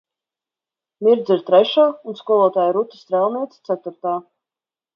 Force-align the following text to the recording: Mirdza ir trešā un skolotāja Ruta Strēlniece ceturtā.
Mirdza 1.07 1.35
ir 1.39 1.43
trešā 1.49 1.85
un 2.13 2.17
skolotāja 2.21 2.73
Ruta 2.79 3.01
Strēlniece 3.05 3.63
ceturtā. 3.71 4.19